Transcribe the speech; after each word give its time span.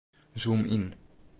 Zoom 0.41 0.63
yn. 0.75 0.87